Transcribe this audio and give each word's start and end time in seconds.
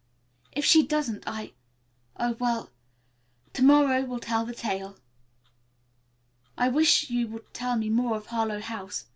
"If 0.51 0.65
she 0.65 0.81
doesn't, 0.81 1.25
I 1.27 1.53
oh, 2.17 2.33
well, 2.39 2.71
to 3.53 3.61
morrow 3.63 4.03
will 4.03 4.17
tell 4.17 4.47
the 4.47 4.53
tale. 4.55 4.97
I 6.57 6.69
wish 6.69 7.11
you 7.11 7.27
would 7.27 7.53
tell 7.53 7.75
me 7.75 7.89
more 7.91 8.15
of 8.17 8.25
Harlowe 8.25 8.61
House. 8.61 9.05